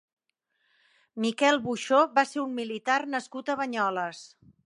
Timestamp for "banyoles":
3.63-4.27